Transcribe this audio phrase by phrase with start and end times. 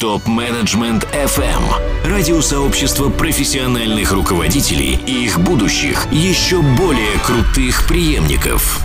[0.00, 1.62] Топ-менеджмент FM.
[2.06, 8.82] Радиосообщество профессиональных руководителей и их будущих, еще более крутых преемников.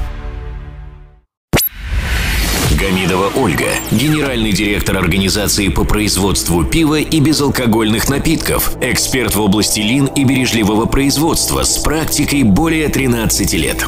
[2.77, 10.07] Гамидова Ольга, генеральный директор организации по производству пива и безалкогольных напитков, эксперт в области лин
[10.07, 13.85] и бережливого производства с практикой более 13 лет.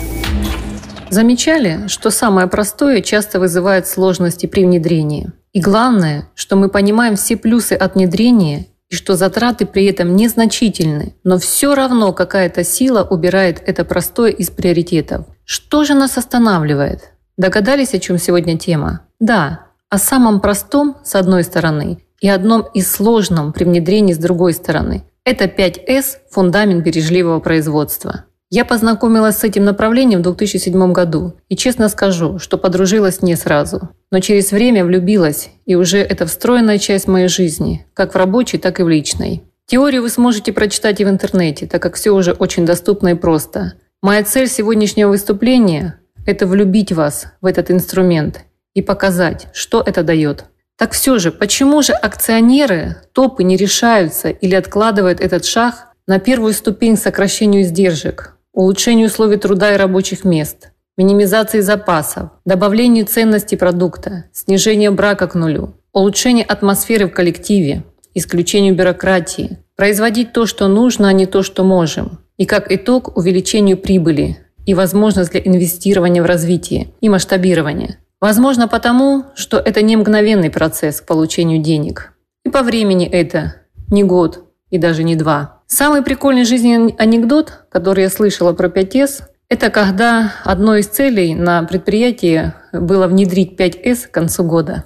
[1.10, 5.34] Замечали, что самое простое часто вызывает сложности при внедрении.
[5.58, 11.16] И главное, что мы понимаем все плюсы от внедрения и что затраты при этом незначительны,
[11.24, 15.26] но все равно какая-то сила убирает это простое из приоритетов.
[15.46, 17.10] Что же нас останавливает?
[17.38, 19.02] Догадались, о чем сегодня тема?
[19.20, 24.54] Да, о самом простом с одной стороны и одном из сложном при внедрении с другой
[24.54, 25.06] стороны.
[25.24, 28.26] Это 5С– фундамент бережливого производства.
[28.50, 33.90] Я познакомилась с этим направлением в 2007 году и честно скажу, что подружилась не сразу.
[34.10, 38.80] Но через время влюбилась, и уже это встроенная часть моей жизни, как в рабочей, так
[38.80, 39.44] и в личной.
[39.66, 43.74] Теорию вы сможете прочитать и в интернете, так как все уже очень доступно и просто.
[44.02, 50.46] Моя цель сегодняшнего выступления– это влюбить вас в этот инструмент и показать, что это дает.
[50.78, 56.54] Так все же, почему же акционеры, топы не решаются или откладывают этот шаг на первую
[56.54, 64.94] ступень сокращению издержек, улучшению условий труда и рабочих мест, минимизации запасов, добавлению ценности продукта, снижению
[64.94, 67.84] брака к нулю, улучшение атмосферы в коллективе,
[68.16, 72.18] исключению бюрократии, производить то, что нужно, а не то, что можем.
[72.38, 78.00] И как итог увеличению прибыли и возможность для инвестирования в развитие и масштабирования.
[78.20, 82.14] Возможно потому, что это не мгновенный процесс к получению денег.
[82.44, 85.62] И по времени это не год и даже не два.
[85.68, 91.64] Самый прикольный жизненный анекдот, который я слышала про 5С, это когда одной из целей на
[91.64, 94.86] предприятии было внедрить 5С к концу года.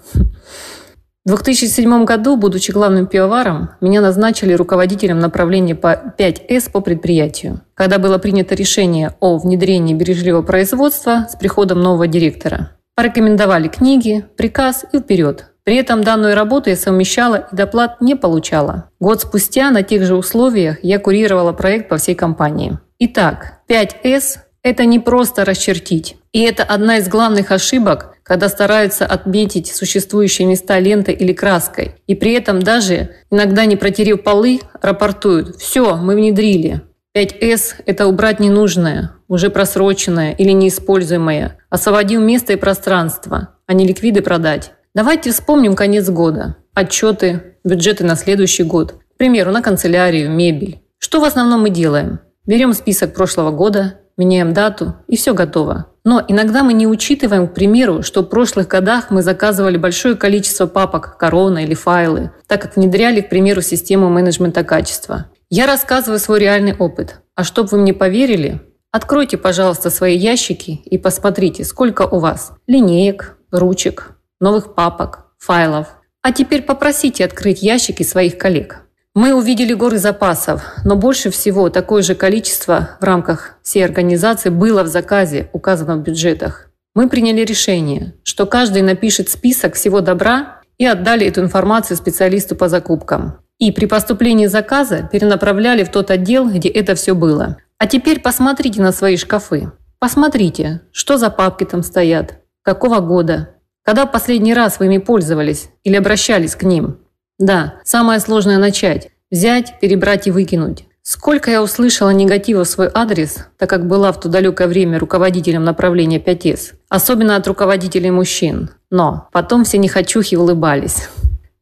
[1.24, 8.00] В 2007 году, будучи главным пивоваром, меня назначили руководителем направления по 5С по предприятию, когда
[8.00, 12.72] было принято решение о внедрении бережливого производства с приходом нового директора.
[12.96, 15.50] Порекомендовали книги, приказ и вперед.
[15.64, 18.90] При этом данную работу я совмещала и доплат не получала.
[19.00, 22.80] Год спустя на тех же условиях я курировала проект по всей компании.
[23.00, 26.18] Итак, 5С– это не просто расчертить.
[26.32, 31.96] И это одна из главных ошибок, когда стараются отметить существующие места лентой или краской.
[32.08, 36.82] И при этом даже, иногда не протерев полы, рапортуют «Все, мы внедрили».
[37.14, 44.22] 5С– это убрать ненужное, уже просроченное или неиспользуемое, освободил место и пространство, а не ликвиды
[44.22, 44.72] продать.
[44.94, 46.57] Давайте вспомним конец года.
[46.74, 48.96] Отчеты, бюджеты на следующий год.
[49.16, 50.81] К примеру, на канцелярию, мебель.
[50.97, 52.19] Что в основном мы делаем?
[52.46, 55.85] Берем список прошлого года, меняем дату, и все готово.
[56.03, 60.66] Но иногда мы не учитываем, к примеру, что в прошлых годах мы заказывали большое количество
[60.66, 65.28] папок, корона или файлы, так как внедряли, к примеру, систему менеджмента качества.
[65.50, 67.22] Я рассказываю свой реальный опыт.
[67.35, 68.59] А чтобы вы мне поверили,
[68.91, 74.11] откройте, пожалуйста, свои ящики и посмотрите, сколько у вас линеек, ручек,
[74.41, 75.88] новых папок, файлов.
[76.22, 78.81] А теперь попросите открыть ящики своих коллег.
[79.13, 84.84] Мы увидели горы запасов, но больше всего такое же количество в рамках всей организации было
[84.84, 86.69] в заказе, указанном в бюджетах.
[86.94, 92.68] Мы приняли решение, что каждый напишет список всего добра и отдали эту информацию специалисту по
[92.68, 93.40] закупкам.
[93.59, 97.57] И при поступлении заказа перенаправляли в тот отдел, где это все было.
[97.78, 99.72] А теперь посмотрите на свои шкафы.
[100.00, 103.56] Посмотрите, что за папки там стоят, какого года,
[103.91, 107.00] когда последний раз вы ими пользовались или обращались к ним?
[107.38, 109.09] Да, самое сложное начать.
[109.29, 110.85] Взять, перебрать и выкинуть.
[111.03, 115.66] Сколько я услышала негатива в свой адрес, так как была в то далекое время руководителем
[115.66, 118.69] направления 5С, особенно от руководителей мужчин.
[118.90, 121.09] Но потом все нехочухи улыбались.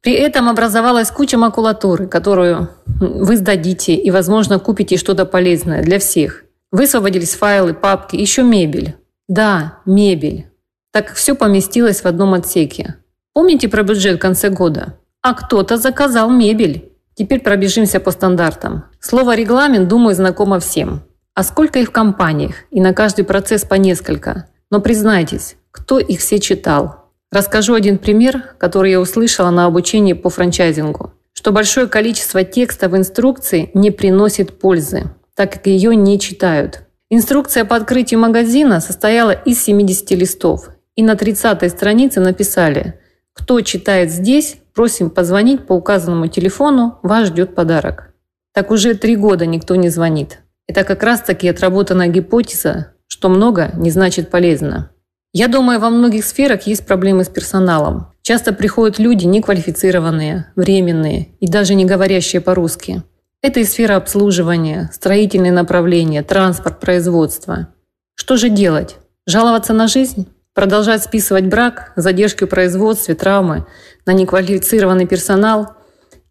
[0.03, 6.44] При этом образовалась куча макулатуры, которую вы сдадите и, возможно, купите что-то полезное для всех.
[6.72, 8.94] Высвободились файлы, папки, еще мебель.
[9.28, 10.49] Да, мебель
[10.91, 12.95] так как все поместилось в одном отсеке.
[13.33, 14.97] Помните про бюджет в конце года?
[15.22, 16.91] А кто-то заказал мебель.
[17.15, 18.86] Теперь пробежимся по стандартам.
[19.00, 21.03] Слово «регламент», думаю, знакомо всем.
[21.36, 22.56] А сколько их в компаниях?
[22.71, 24.47] И на каждый процесс по несколько.
[24.71, 27.12] Но признайтесь, кто их все читал?
[27.31, 31.13] Расскажу один пример, который я услышала на обучении по франчайзингу.
[31.33, 36.81] Что большое количество текста в инструкции не приносит пользы, так как ее не читают.
[37.09, 40.69] Инструкция по открытию магазина состояла из 70 листов,
[41.00, 43.00] и на 30 странице написали
[43.31, 48.13] «Кто читает здесь, просим позвонить по указанному телефону, вас ждет подарок».
[48.54, 50.40] Так уже три года никто не звонит.
[50.68, 54.92] Это как раз таки отработанная гипотеза, что много не значит полезно.
[55.31, 58.12] Я думаю, во многих сферах есть проблемы с персоналом.
[58.22, 63.04] Часто приходят люди неквалифицированные, временные и даже не говорящие по-русски.
[63.42, 67.69] Это и сфера обслуживания, строительные направления, транспорт, производство.
[68.16, 68.98] Что же делать?
[69.25, 70.28] Жаловаться на жизнь?
[70.59, 73.65] Продолжать списывать брак, задержки в производстве, травмы
[74.06, 75.69] на неквалифицированный персонал?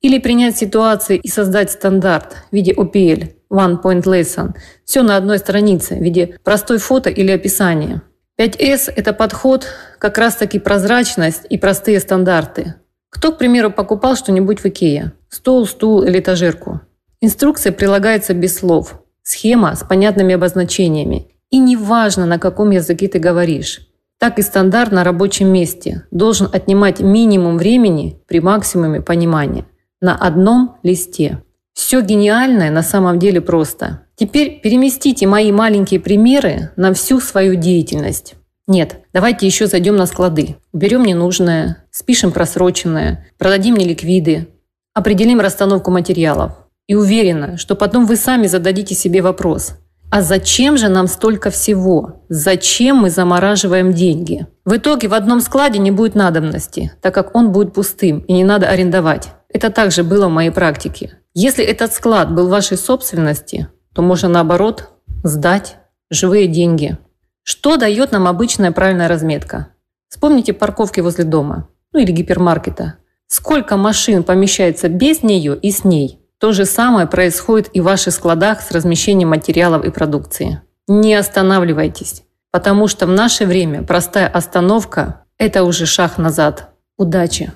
[0.02, 4.50] Или принять ситуацию и создать стандарт в виде OPL– One Point Lesson.
[4.84, 8.02] Все на одной странице в виде простой фото или описания.
[8.38, 9.66] 5S– это подход
[9.98, 12.74] как раз-таки прозрачность и простые стандарты.
[13.08, 15.12] Кто, к примеру, покупал что-нибудь в Икее?
[15.30, 16.82] Стол, стул или этажерку?
[17.22, 19.00] Инструкция прилагается без слов.
[19.22, 21.28] Схема с понятными обозначениями.
[21.48, 23.87] И неважно, на каком языке ты говоришь.
[24.18, 29.64] Так и стандарт на рабочем месте должен отнимать минимум времени при максимуме понимания.
[30.00, 31.42] На одном листе.
[31.72, 34.02] Все гениальное на самом деле просто.
[34.16, 38.34] Теперь переместите мои маленькие примеры на всю свою деятельность.
[38.66, 40.56] Нет, давайте еще зайдем на склады.
[40.72, 44.48] Уберем ненужное, спишем просроченное, продадим неликвиды,
[44.94, 46.52] определим расстановку материалов.
[46.88, 49.74] И уверена, что потом вы сами зададите себе вопрос,
[50.10, 52.24] а зачем же нам столько всего?
[52.28, 54.46] Зачем мы замораживаем деньги?
[54.64, 58.44] В итоге в одном складе не будет надобности, так как он будет пустым и не
[58.44, 59.28] надо арендовать.
[59.48, 61.18] Это также было в моей практике.
[61.34, 64.90] Если этот склад был вашей собственности, то можно наоборот
[65.24, 65.76] сдать
[66.10, 66.98] живые деньги.
[67.42, 69.68] Что дает нам обычная правильная разметка?
[70.08, 72.94] Вспомните парковки возле дома, ну или гипермаркета.
[73.26, 76.18] Сколько машин помещается без нее и с ней?
[76.40, 80.62] То же самое происходит и в ваших складах с размещением материалов и продукции.
[80.86, 86.68] Не останавливайтесь, потому что в наше время простая остановка– это уже шаг назад.
[86.96, 87.52] Удачи!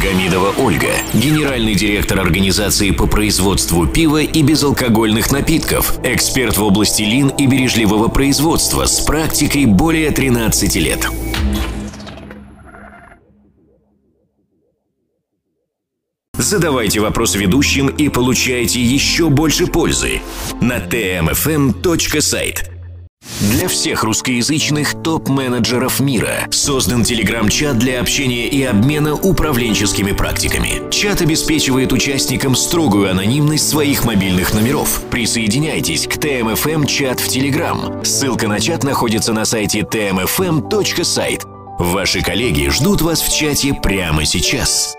[0.00, 7.28] Гамидова Ольга, генеральный директор организации по производству пива и безалкогольных напитков, эксперт в области лин
[7.28, 11.08] и бережливого производства с практикой более 13 лет.
[16.48, 20.22] Задавайте вопросы ведущим и получайте еще больше пользы
[20.62, 22.56] на tmfm.site.
[23.52, 30.90] Для всех русскоязычных топ-менеджеров мира создан телеграм-чат для общения и обмена управленческими практиками.
[30.90, 35.02] Чат обеспечивает участникам строгую анонимность своих мобильных номеров.
[35.10, 38.02] Присоединяйтесь к ТМФМ чат в Телеграм.
[38.02, 41.42] Ссылка на чат находится на сайте tmfm.site.
[41.78, 44.96] Ваши коллеги ждут вас в чате прямо сейчас.